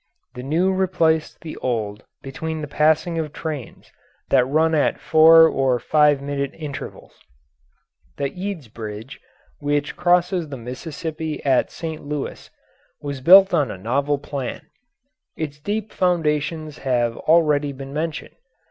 [0.33, 3.91] The new replaced the old between the passing of trains
[4.29, 7.19] that run at four or five minute intervals.
[8.17, 9.21] The Eads Bridge,
[9.59, 12.03] which crosses the Mississippi at St.
[12.03, 12.49] Louis,
[12.99, 14.63] was built on a novel plan.
[15.37, 18.33] Its deep foundations have already been mentioned.